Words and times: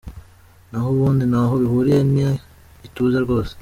Naho 0.69 0.87
ubundi 0.95 1.23
ntaho 1.31 1.53
bihuriye 1.61 1.99
na 2.13 2.29
Ituze 2.87 3.17
rwose. 3.25 3.53